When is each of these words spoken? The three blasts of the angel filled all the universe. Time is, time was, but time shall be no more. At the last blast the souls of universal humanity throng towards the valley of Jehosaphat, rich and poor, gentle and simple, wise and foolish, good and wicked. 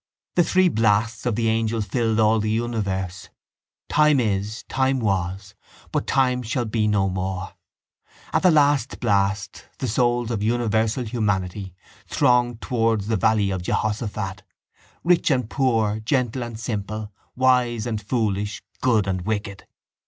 The 0.33 0.43
three 0.43 0.67
blasts 0.67 1.27
of 1.27 1.35
the 1.35 1.47
angel 1.47 1.79
filled 1.79 2.19
all 2.19 2.39
the 2.39 2.49
universe. 2.49 3.29
Time 3.87 4.19
is, 4.19 4.63
time 4.63 4.99
was, 4.99 5.53
but 5.91 6.07
time 6.07 6.41
shall 6.41 6.65
be 6.65 6.87
no 6.87 7.07
more. 7.07 7.53
At 8.33 8.41
the 8.41 8.49
last 8.49 8.99
blast 8.99 9.67
the 9.77 9.87
souls 9.87 10.31
of 10.31 10.41
universal 10.41 11.03
humanity 11.05 11.75
throng 12.07 12.57
towards 12.57 13.09
the 13.09 13.15
valley 13.15 13.51
of 13.51 13.61
Jehosaphat, 13.61 14.41
rich 15.03 15.29
and 15.29 15.47
poor, 15.47 15.99
gentle 15.99 16.41
and 16.43 16.59
simple, 16.59 17.11
wise 17.35 17.85
and 17.85 18.01
foolish, 18.01 18.63
good 18.81 19.05
and 19.05 19.21
wicked. 19.21 19.67